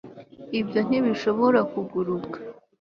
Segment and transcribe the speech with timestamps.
[0.59, 2.37] ibyo ntibishobora kuguruka